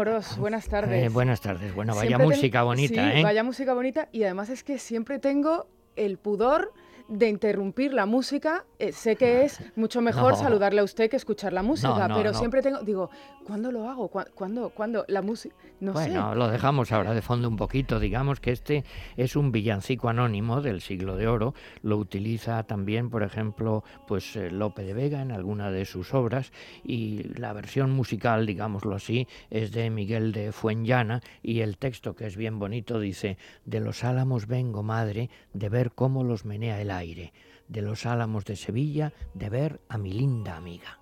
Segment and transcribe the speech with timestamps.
[0.00, 1.04] Amorós, buenas tardes.
[1.04, 1.74] Eh, buenas tardes.
[1.74, 3.22] Bueno, vaya Siempre ten- música bonita, sí, ¿eh?
[3.22, 6.72] Vaya música bonita y además es que siempre tengo el pudor
[7.10, 8.64] de interrumpir la música.
[8.78, 10.36] Eh, sé que es mucho mejor No.
[10.38, 13.10] saludarle a usted que escuchar la música, no, pero siempre tengo, digo,
[13.44, 14.08] ¿cuándo lo hago?
[14.08, 14.70] ¿Cuá- ¿Cuándo?
[14.70, 15.04] ¿Cuándo?
[15.08, 16.38] La música, no bueno, sé.
[16.38, 17.98] lo dejamos ahora de fondo un poquito.
[17.98, 18.84] Digamos que este
[19.16, 21.52] es un villancico anónimo del siglo de oro.
[21.82, 26.52] Lo utiliza también, por ejemplo, pues eh, Lope de Vega en alguna de sus obras
[26.84, 32.26] y la versión musical, digámoslo así, es de Miguel de Fuenllana y el texto que
[32.26, 36.90] es bien bonito dice: De los álamos vengo, madre, de ver cómo los menea el
[36.92, 36.99] aire.
[37.00, 40.98] De los álamos de Sevilla, de ver a mi linda amiga.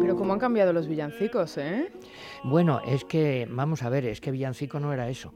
[0.00, 1.92] Pero cómo han cambiado los villancicos, ¿eh?
[2.44, 5.34] Bueno, es que, vamos a ver, es que villancico no era eso.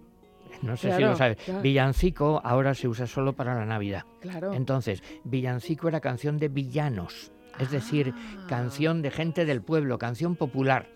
[0.63, 1.37] No sé si lo sabes.
[1.45, 1.61] claro.
[1.61, 4.05] Villancico ahora se usa solo para la Navidad.
[4.21, 4.55] Claro.
[4.55, 8.15] Entonces, villancico era canción de villanos, es decir,
[8.49, 10.89] canción de gente del pueblo, canción popular.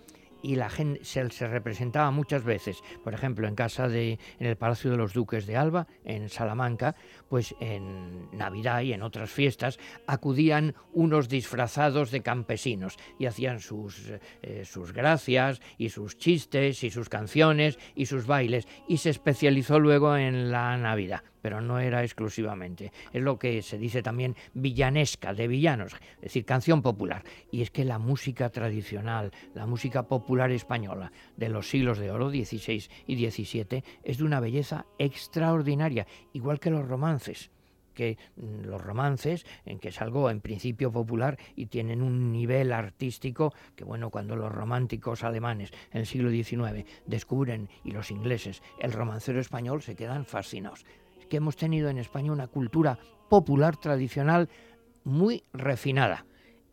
[0.44, 4.56] Y la gente se, se representaba muchas veces, por ejemplo, en casa de, en el
[4.56, 6.96] Palacio de los Duques de Alba, en Salamanca,
[7.28, 14.12] pues en Navidad y en otras fiestas acudían unos disfrazados de campesinos y hacían sus,
[14.42, 18.66] eh, sus gracias y sus chistes y sus canciones y sus bailes.
[18.88, 22.92] Y se especializó luego en la Navidad, pero no era exclusivamente.
[23.12, 27.24] Es lo que se dice también villanesca, de villanos, es decir, canción popular.
[27.50, 32.30] Y es que la música tradicional, la música popular española de los siglos de oro,
[32.30, 37.50] 16 y 17, es de una belleza extraordinaria, igual que los romances
[37.92, 42.72] que mm, los romances, en que es algo en principio popular y tienen un nivel
[42.72, 48.62] artístico que, bueno, cuando los románticos alemanes en el siglo XIX descubren y los ingleses
[48.78, 50.84] el romancero español se quedan fascinados.
[51.32, 52.98] Que hemos tenido en España una cultura
[53.30, 54.50] popular tradicional
[55.02, 56.26] muy refinada.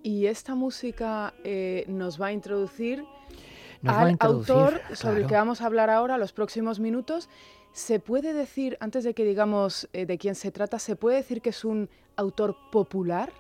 [0.03, 3.05] Y esta música eh, nos va a introducir
[3.81, 7.29] Nos al a introducir, autor sobre el que vamos a hablar ahora, los próximos minutos.
[7.71, 11.41] ¿Se puede decir, antes de que digamos eh, de quién se trata, ¿se puede decir
[11.41, 13.31] que es un autor popular?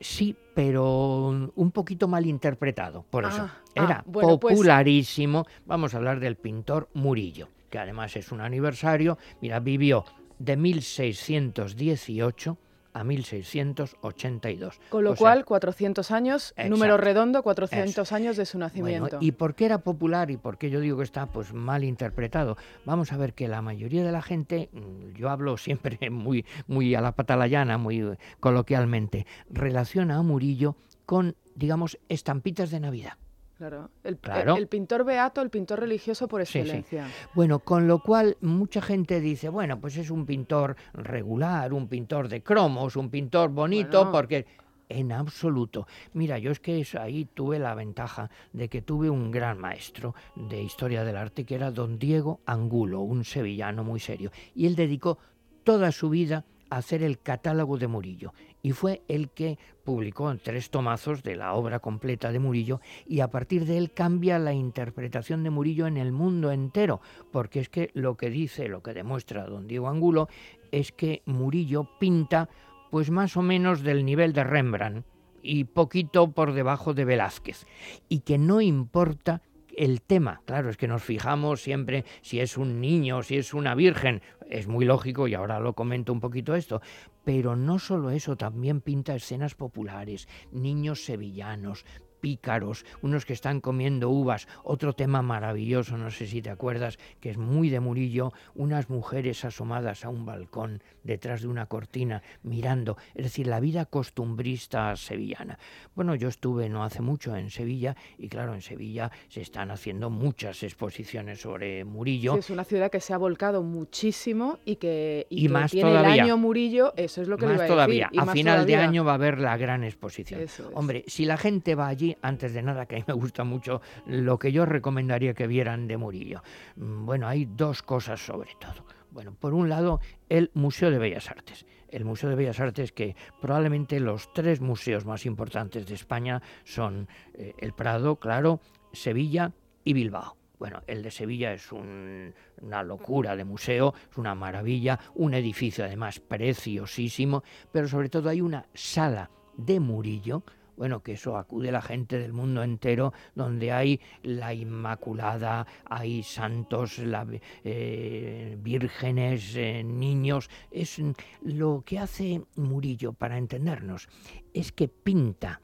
[0.00, 3.40] Sí, pero un poquito mal interpretado, por eso.
[3.40, 5.46] Ah, ah, Era pues- popularísimo.
[5.64, 9.18] Vamos a hablar del pintor Murillo, que además es un aniversario.
[9.40, 10.04] Mira, vivió
[10.38, 12.58] de 1618
[12.92, 14.80] a 1682.
[14.88, 19.18] Con lo O sea, cual, 400 años, número redondo, 400 años de su Bueno, nacimiento.
[19.20, 22.56] ¿y por qué era popular y por qué yo digo que está pues mal interpretado?
[22.84, 26.94] Vamos a ver que la mayoría de la gente, mm, yo hablo siempre muy, muy
[26.94, 30.76] a la patalayana, muy eh, coloquialmente, relaciona a Murillo
[31.06, 33.14] con, digamos, estampitas de Navidad.
[33.60, 33.90] Claro.
[34.04, 34.56] El, Claro.
[34.56, 36.58] el pintor beato, el pintor religioso por Sí, sí.
[36.60, 37.08] excelencia.
[37.34, 42.28] Bueno, con lo cual mucha gente dice, bueno, pues es un pintor regular, un pintor
[42.28, 44.12] de cromos, un pintor bonito, Bueno.
[44.12, 44.46] porque
[44.88, 45.86] en absoluto.
[46.14, 50.62] Mira, yo es que ahí tuve la ventaja de que tuve un gran maestro de
[50.62, 55.18] historia del arte que era don Diego Angulo, un sevillano muy serio, y él dedicó
[55.64, 58.32] toda su vida hacer el catálogo de Murillo.
[58.62, 63.28] Y fue el que publicó tres tomazos de la obra completa de Murillo y a
[63.28, 67.00] partir de él cambia la interpretación de Murillo en el mundo entero,
[67.32, 70.28] porque es que lo que dice, lo que demuestra don Diego Angulo
[70.70, 72.48] es que Murillo pinta
[72.90, 75.06] pues más o menos del nivel de Rembrandt
[75.42, 77.66] y poquito por debajo de Velázquez.
[78.08, 79.42] Y que no importa
[79.76, 83.74] el tema, claro, es que nos fijamos siempre si es un niño, si es una
[83.74, 86.80] virgen, es muy lógico y ahora lo comento un poquito esto,
[87.24, 91.84] pero no solo eso, también pinta escenas populares, niños sevillanos,
[92.20, 97.30] pícaros, unos que están comiendo uvas, otro tema maravilloso, no sé si te acuerdas, que
[97.30, 102.96] es muy de Murillo, unas mujeres asomadas a un balcón detrás de una cortina mirando,
[103.14, 105.58] es decir, la vida costumbrista sevillana.
[105.94, 110.10] Bueno, yo estuve no hace mucho en Sevilla y claro, en Sevilla se están haciendo
[110.10, 112.34] muchas exposiciones sobre Murillo.
[112.34, 115.70] Sí, es una ciudad que se ha volcado muchísimo y que, y Y que más
[115.70, 116.14] tiene todavía.
[116.14, 118.18] el año Murillo, eso es lo que le más iba a todavía, decir.
[118.18, 118.88] y a más final de todavía.
[118.88, 120.40] año va a haber la gran exposición.
[120.40, 120.76] Eso es.
[120.76, 123.80] Hombre, si la gente va allí, antes de nada, que a mí me gusta mucho,
[124.06, 126.42] lo que yo recomendaría que vieran de Murillo.
[126.76, 128.84] Mm, Bueno, hay dos cosas sobre todo.
[129.10, 131.66] Bueno, por un lado, el Museo de Bellas Artes.
[131.88, 137.08] El Museo de Bellas Artes, que probablemente los tres museos más importantes de España son
[137.34, 138.60] eh, el Prado, claro,
[138.92, 139.52] Sevilla
[139.82, 140.36] y Bilbao.
[140.60, 145.84] Bueno, el de Sevilla es un- una locura de museo, es una maravilla, un edificio
[145.84, 147.42] además preciosísimo,
[147.72, 150.42] pero sobre todo hay una sala de Murillo,
[150.80, 156.98] bueno, que eso acude la gente del mundo entero, donde hay la Inmaculada, hay santos,
[157.00, 157.26] la,
[157.64, 160.48] eh, vírgenes, eh, niños.
[160.70, 160.98] Es
[161.42, 164.08] lo que hace Murillo, para entendernos,
[164.54, 165.60] es que pinta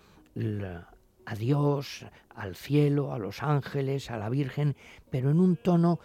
[1.25, 2.05] a Dios,
[2.35, 4.77] al cielo, a los ángeles, a la Virgen,
[5.09, 5.99] pero en un tono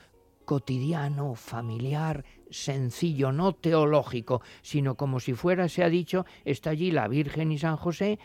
[0.45, 7.07] cotidiano, familiar, sencillo, no teológico, sino como si fuera, se ha dicho, está allí la
[7.07, 8.19] Virgen y San José,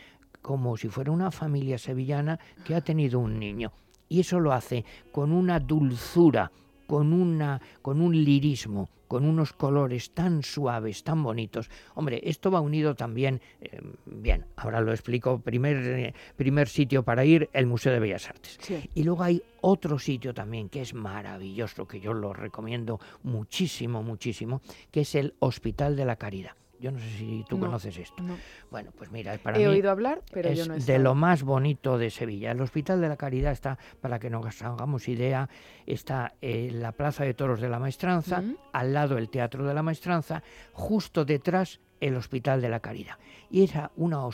[0.46, 3.72] como si fuera una familia sevillana que ha tenido un niño.
[4.08, 6.52] Y eso lo hace con una dulzura,
[6.86, 11.68] con, una, con un lirismo, con unos colores tan suaves, tan bonitos.
[11.96, 17.24] Hombre, esto va unido también, eh, bien, ahora lo explico, primer, eh, primer sitio para
[17.24, 18.56] ir, el Museo de Bellas Artes.
[18.94, 24.60] Y luego hay otro sitio también que es maravilloso, que yo lo recomiendo muchísimo, muchísimo,
[24.92, 26.52] que es el Hospital de la Caridad.
[26.80, 28.22] Yo no sé si tú conoces esto.
[28.70, 31.14] Bueno, pues mira, para he mí oído hablar, pero es yo no he de lo
[31.14, 32.52] más bonito de Sevilla.
[32.52, 35.48] El Hospital de la Caridad está, para que nos hagamos idea,
[35.86, 38.42] está en la Plaza de Toros de la Maestranza,
[38.72, 40.42] al lado el Teatro de la Maestranza,
[40.72, 43.18] justo detrás el Hospital de la Caridad.
[43.50, 44.28] Y era una,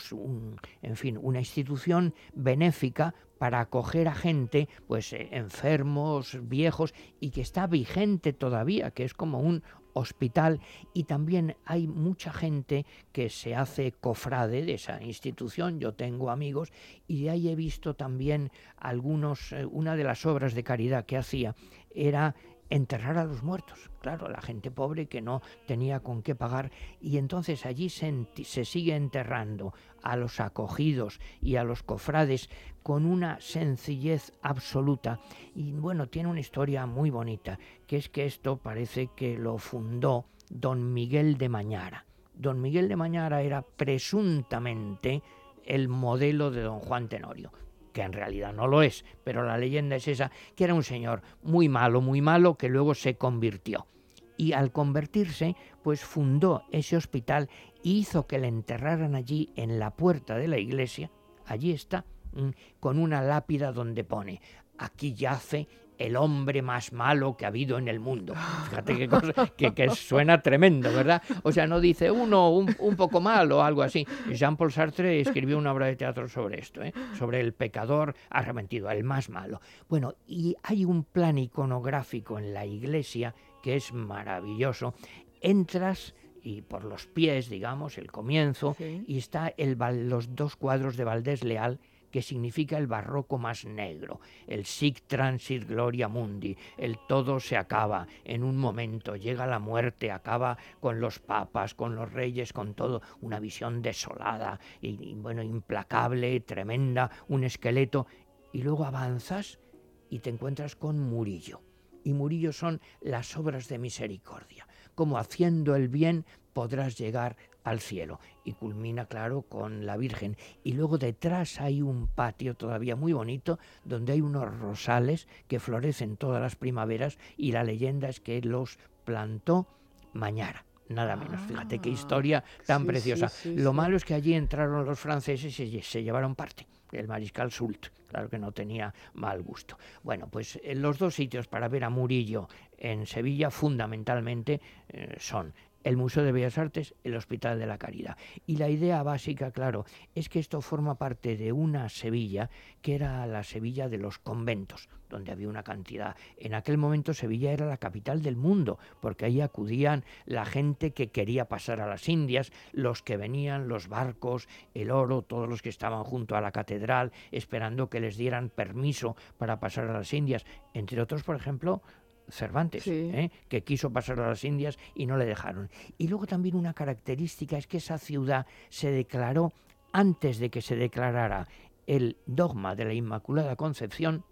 [0.81, 7.41] en fin, una institución benéfica para acoger a gente, pues eh, enfermos, viejos, y que
[7.41, 9.63] está vigente todavía, que es como un
[9.93, 10.59] hospital
[10.93, 15.79] y también hay mucha gente que se hace cofrade de esa institución.
[15.79, 16.71] Yo tengo amigos
[17.07, 21.55] y ahí he visto también algunos, eh, una de las obras de caridad que hacía
[21.95, 22.35] era
[22.73, 26.71] enterrar a los muertos, claro, la gente pobre que no tenía con qué pagar.
[26.99, 32.49] Y entonces allí se, se, sigue enterrando a los acogidos y a los cofrades
[32.81, 35.19] con una sencillez absoluta.
[35.53, 40.25] Y bueno, tiene una historia muy bonita, que es que esto parece que lo fundó
[40.49, 42.05] don Miguel de Mañara.
[42.33, 45.21] Don Miguel de Mañara era presuntamente
[45.63, 47.51] el modelo de don Juan Tenorio
[47.93, 51.21] que en realidad no lo es, pero la leyenda es esa, que era un señor
[51.41, 53.87] muy malo, muy malo, que luego se convirtió.
[54.35, 57.49] Y al convertirse, pues fundó ese hospital
[57.85, 61.11] e hizo que le enterraran allí en la puerta de la iglesia,
[61.45, 62.49] allí está, mm,
[62.79, 64.41] con una lápida donde pone,
[64.77, 65.67] aquí yace
[65.97, 68.33] el hombre más malo que ha habido en el mundo.
[68.69, 71.21] Fíjate qué cosa, que, suena tremendo, ¿verdad?
[71.43, 74.05] O sea, no dice uno un, poco malo o algo así.
[74.31, 76.93] Jean-Paul Sartre escribió una obra de teatro sobre esto, ¿eh?
[77.17, 79.61] sobre el pecador arrepentido, el más malo.
[79.87, 84.93] Bueno, y hay un plan iconográfico en la iglesia que es maravilloso.
[85.41, 86.13] Entras
[86.43, 89.77] y por los pies, digamos, el comienzo, y está el,
[90.09, 91.79] los dos cuadros de Valdés Leal
[92.13, 98.05] que significa el barroco más negro, el sic transit gloria mundi, el todo se acaba
[98.23, 103.01] en un momento, llega la muerte, acaba con los papas, con los reyes, con todo,
[103.21, 108.05] una visión desolada y, bueno, implacable, tremenda, un esqueleto,
[108.51, 109.59] y luego avanzas
[110.07, 111.63] y te encuentras con Murillo.
[112.03, 118.19] Y Murillo son las obras de misericordia, como haciendo el bien podrás llegar al cielo
[118.43, 120.37] y culmina, claro, con la Virgen.
[120.63, 126.17] Y luego detrás hay un patio todavía muy bonito donde hay unos rosales que florecen
[126.17, 129.67] todas las primaveras y la leyenda es que los plantó
[130.13, 130.65] Mañara.
[130.89, 133.31] Nada menos, fíjate qué ah, historia tan preciosa.
[133.45, 137.87] Lo malo es que allí entraron los franceses y se, llevaron parte el mariscal Sult,
[138.07, 139.77] claro que no tenía mal gusto.
[140.03, 145.53] Bueno, pues eh, los dos sitios para ver a Murillo en Sevilla fundamentalmente eh, son
[145.83, 148.17] el Museo de Bellas Artes, el Hospital de la Caridad.
[148.45, 149.85] Y la idea básica, claro,
[150.15, 152.49] es que esto forma parte de una Sevilla
[152.81, 156.15] que era la Sevilla de los conventos, donde había una cantidad.
[156.37, 161.11] En aquel momento Sevilla era la capital del mundo, porque ahí acudían la gente que
[161.11, 165.69] quería pasar a las Indias, los que venían, los barcos, el oro, todos los que
[165.69, 170.45] estaban junto a la catedral, esperando que les dieran permiso para pasar a las Indias.
[170.73, 171.81] Entre otros, por ejemplo,
[172.29, 173.31] Cervantes, ¿eh?
[173.47, 175.69] que quiso pasar a las Indias y no le dejaron.
[175.97, 179.53] Y luego también una característica es que esa ciudad se declaró
[179.91, 181.47] antes de que se declarara
[181.85, 184.23] el dogma de la Inmaculada Concepción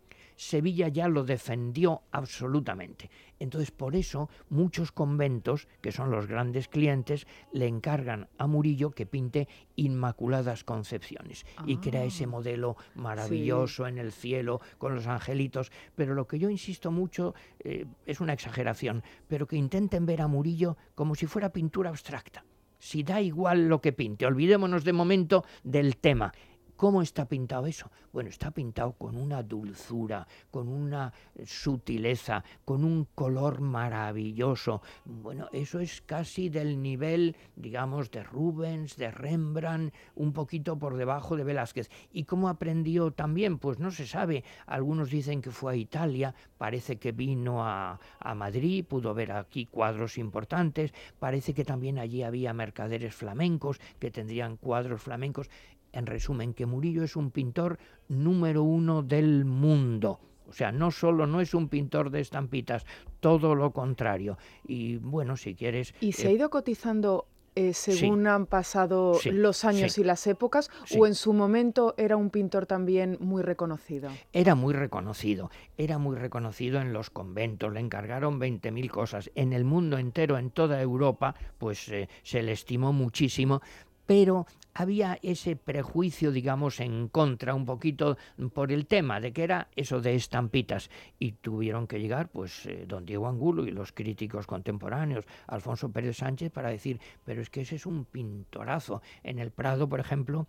[0.41, 3.11] Sevilla ya lo defendió absolutamente.
[3.37, 9.05] Entonces, por eso, muchos conventos, que son los grandes clientes, le encargan a Murillo que
[9.05, 11.45] pinte Inmaculadas Concepciones.
[11.67, 15.71] Y crea ese ah, modelo maravilloso en el cielo con los angelitos.
[15.93, 20.27] Pero lo que yo insisto mucho eh, es una exageración, pero que intenten ver a
[20.27, 22.43] Murillo como si fuera pintura abstracta.
[22.79, 26.33] Si da igual lo que pinte, olvidémonos de momento del tema
[26.81, 27.91] cómo está pintado eso?
[28.11, 31.13] Bueno, está pintado con una dulzura, con una
[31.45, 34.81] sutileza, con un color maravilloso.
[35.05, 41.37] Bueno, eso es casi del nivel, digamos, de Rubens, de Rembrandt, un poquito por debajo
[41.37, 41.87] de Velázquez.
[42.11, 43.59] ¿Y cómo aprendió también?
[43.59, 44.43] Pues no se sabe.
[44.65, 49.67] Algunos dicen que fue a Italia, parece que vino a, a Madrid, pudo ver aquí
[49.67, 55.47] cuadros importantes, parece que también allí había mercaderes flamencos que tendrían cuadros flamencos.
[55.93, 60.19] En resumen, que Murillo es un pintor número uno del mundo.
[60.47, 62.85] O sea, no solo no es un pintor de estampitas,
[63.19, 64.37] todo lo contrario.
[64.67, 65.93] Y bueno, si quieres...
[66.01, 70.01] ¿Y se eh, ha ido cotizando eh, según han pasado Sí, los años sí.
[70.01, 70.69] y las épocas?
[70.97, 74.09] ¿O en su momento era un pintor también muy reconocido?
[74.31, 79.31] Era muy reconocido, era muy reconocido en los conventos, le encargaron 20.000 cosas.
[79.35, 83.61] En el mundo entero, en toda Europa, pues eh, se le estimó muchísimo,
[84.11, 88.17] pero había ese prejuicio, digamos, en contra un poquito
[88.53, 90.89] por el tema de que era eso de estampitas.
[91.17, 96.17] Y tuvieron que llegar, pues, eh, don Diego Angulo y los críticos contemporáneos, Alfonso Pérez
[96.17, 99.01] Sánchez, para decir, pero es que ese es un pintorazo.
[99.23, 100.45] En el Prado, por ejemplo,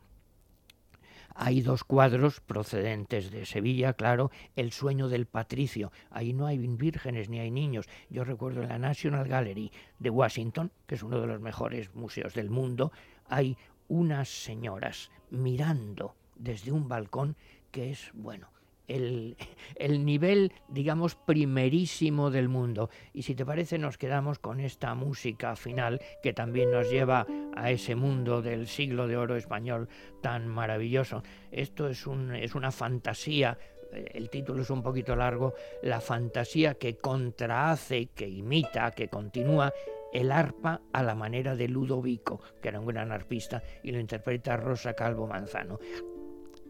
[1.34, 5.92] hay dos cuadros procedentes de Sevilla, claro, El sueño del patricio.
[6.10, 7.88] Ahí no hay vírgenes ni hay niños.
[8.10, 12.34] Yo recuerdo en la National Gallery de Washington, que es uno de los mejores museos
[12.34, 12.92] del mundo,
[13.28, 13.56] hay
[13.88, 17.36] unas señoras mirando desde un balcón
[17.70, 18.48] que es, bueno,
[18.94, 19.36] el,
[19.76, 22.90] el nivel, digamos, primerísimo del mundo.
[23.12, 27.70] Y si te parece, nos quedamos con esta música final que también nos lleva a
[27.70, 29.88] ese mundo del siglo de oro español
[30.20, 31.22] tan maravilloso.
[31.50, 33.58] Esto es, un, es una fantasía.
[33.92, 39.72] eh, El título es un poquito largo, la fantasía que contrahace, que imita, que continúa
[40.12, 44.58] el arpa a la manera de Ludovico, que era un gran arpista, y lo interpreta
[44.58, 45.78] Rosa Calvo Manzano.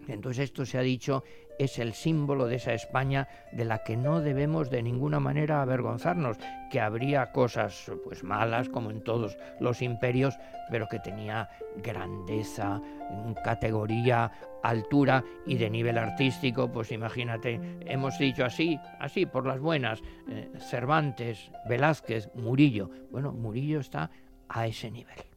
[0.07, 1.25] Entonces esto se ha dicho
[1.59, 6.39] es el símbolo de esa España de la que no debemos de ninguna manera avergonzarnos,
[6.71, 10.39] que habría cosas pues malas como en todos los imperios,
[10.71, 12.81] pero que tenía grandeza,
[13.45, 14.31] categoría,
[14.63, 20.51] altura y de nivel artístico, pues imagínate, hemos dicho así, así por las buenas, eh,
[20.59, 22.91] Cervantes, Velázquez, Murillo.
[23.11, 24.11] Bueno, Murillo está
[24.49, 25.32] a ese nivel.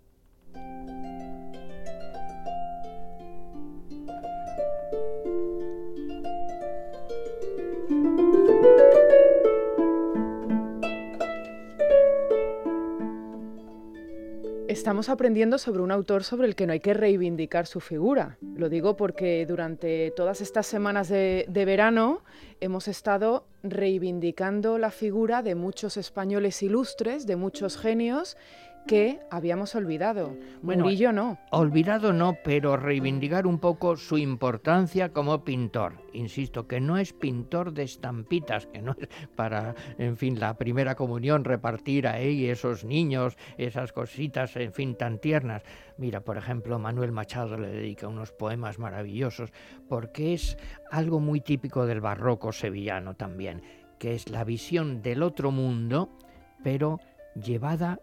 [14.86, 18.38] Estamos aprendiendo sobre un autor sobre el que no hay que reivindicar su figura.
[18.56, 22.22] Lo digo porque durante todas estas semanas de, de verano
[22.62, 28.38] hemos estado reivindicando la figura de muchos españoles ilustres, de muchos genios
[28.86, 30.36] que habíamos olvidado.
[30.62, 31.40] Bueno, Murillo no.
[31.52, 35.94] Olvidado no, pero reivindicar un poco su importancia como pintor.
[36.14, 40.96] Insisto, que no es pintor de estampitas, que no es para, en fin, la primera
[40.96, 45.64] comunión repartir ahí esos niños, esas cositas, en fin, tan tiernas.
[45.98, 49.52] Mira, por ejemplo, Manuel Machado le dedica unos poemas maravillosos
[49.88, 50.58] porque es
[50.92, 53.62] algo muy típico del barroco sevillano también,
[54.00, 56.10] que es la visión del otro mundo,
[56.64, 57.00] pero
[57.36, 58.00] llevada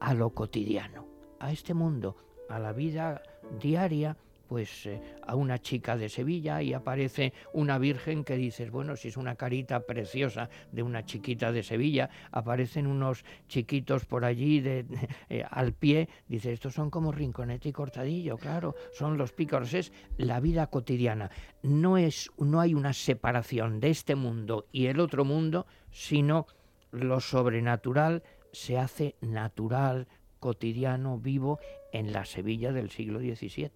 [0.00, 1.06] a lo cotidiano,
[1.40, 2.16] a este mundo,
[2.48, 3.22] a la vida
[3.60, 4.16] diaria,
[4.48, 9.08] pues eh, a una chica de Sevilla y aparece una virgen que dices, bueno, si
[9.08, 14.86] es una carita preciosa de una chiquita de Sevilla, aparecen unos chiquitos por allí de,
[15.28, 19.92] eh, al pie, dices, estos son como Rinconete y Cortadillo, claro, son los pícaros, es
[20.16, 21.30] la vida cotidiana.
[21.62, 26.46] No, es, no hay una separación de este mundo y el otro mundo, sino
[26.92, 28.22] lo sobrenatural
[28.56, 30.08] se hace natural,
[30.40, 31.60] cotidiano, vivo
[31.92, 33.70] en la Sevilla del siglo XVII.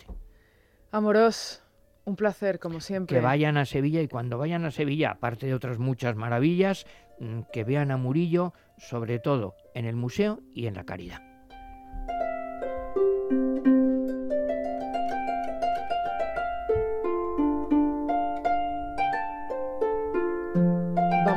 [0.90, 1.62] Amoros,
[2.06, 3.18] un placer, como siempre.
[3.18, 6.86] Que vayan a Sevilla y cuando vayan a Sevilla, aparte de otras muchas maravillas,
[7.18, 11.29] mm, que vean a Murillo, sobre todo en el museo y en la caridad.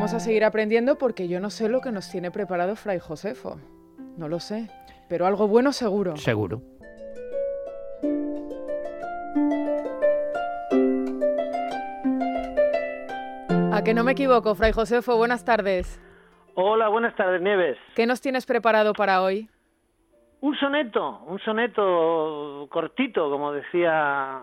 [0.04, 3.58] Vamos a seguir aprendiendo porque yo no sé lo que nos tiene preparado Fray Josefo.
[4.18, 4.68] No lo sé,
[5.08, 6.18] pero algo bueno seguro.
[6.18, 6.62] Seguro.
[13.72, 16.02] A que no me equivoco, Fray Josefo, buenas tardes.
[16.56, 17.78] Hola, buenas tardes, Nieves.
[17.96, 19.48] ¿Qué nos tienes preparado para hoy?
[20.42, 24.42] Un soneto, un soneto cortito, como decía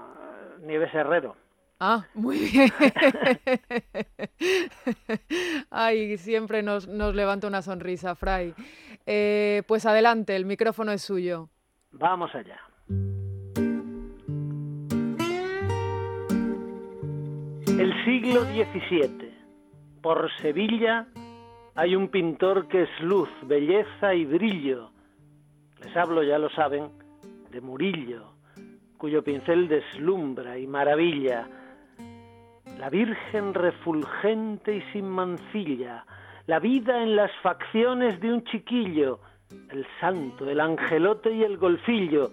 [0.62, 1.36] Nieves Herrero.
[1.82, 2.70] Ah, muy bien.
[5.70, 8.52] Ay, siempre nos, nos levanta una sonrisa, Fray.
[9.06, 11.48] Eh, pues adelante, el micrófono es suyo.
[11.92, 12.60] Vamos allá.
[17.78, 19.30] El siglo XVII.
[20.02, 21.06] Por Sevilla
[21.74, 24.90] hay un pintor que es luz, belleza y brillo.
[25.82, 26.90] Les hablo, ya lo saben,
[27.50, 28.34] de Murillo,
[28.98, 31.48] cuyo pincel deslumbra y maravilla.
[32.80, 36.06] La Virgen refulgente y sin mancilla,
[36.46, 39.20] la vida en las facciones de un chiquillo,
[39.68, 42.30] el santo, el angelote y el golfillo,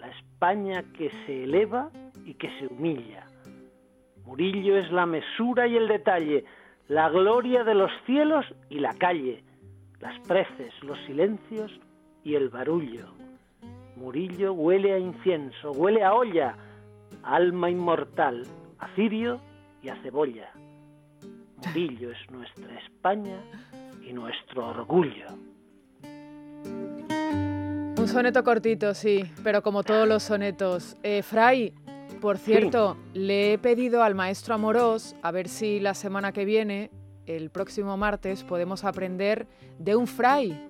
[0.00, 1.90] la España que se eleva
[2.24, 3.28] y que se humilla.
[4.24, 6.44] Murillo es la mesura y el detalle,
[6.88, 9.44] la gloria de los cielos y la calle,
[10.00, 11.70] las preces, los silencios
[12.24, 13.14] y el barullo.
[13.94, 16.56] Murillo huele a incienso, huele a olla,
[17.22, 18.42] alma inmortal,
[18.80, 19.40] a cirio
[19.84, 20.50] y a cebolla.
[21.66, 23.36] Murillo es nuestra España
[24.08, 25.26] y nuestro orgullo.
[27.96, 30.96] Un soneto cortito, sí, pero como todos los sonetos.
[31.02, 31.72] Eh, Fray,
[32.20, 36.90] por cierto, le he pedido al maestro Amorós a ver si la semana que viene,
[37.26, 39.46] el próximo martes, podemos aprender
[39.78, 40.68] de un fray.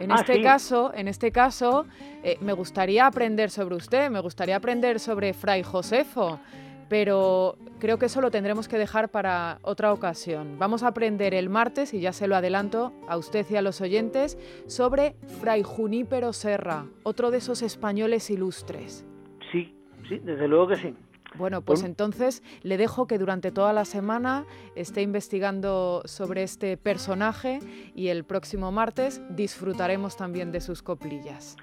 [0.00, 0.42] En Ah, este sí.
[0.42, 1.86] caso, en este caso,
[2.24, 6.40] eh, me gustaría aprender sobre usted, me gustaría aprender sobre Fray Josefo,
[6.88, 10.58] pero creo que eso lo tendremos que dejar para otra ocasión.
[10.58, 13.80] Vamos a aprender el martes, y ya se lo adelanto a usted y a los
[13.80, 19.06] oyentes, sobre Fray Junípero Serra, otro de esos españoles ilustres.
[19.52, 19.74] Sí,
[20.08, 20.94] sí, desde luego que sí.
[21.36, 24.44] Bueno, pues entonces le dejo que durante toda la semana
[24.76, 27.58] esté investigando sobre este personaje
[27.94, 31.56] y el próximo martes disfrutaremos también de sus coplillas.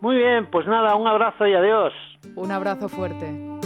[0.00, 1.92] Muy bien, pues nada, un abrazo y adiós.
[2.34, 3.65] Un abrazo fuerte.